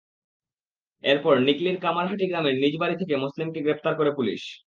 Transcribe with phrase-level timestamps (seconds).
[1.03, 4.41] এরপর নিকলীর কামারহাটি গ্রামের নিজ বাড়ি থেকে মোসলেমকে গ্রেপ্তার করে পুলিশ।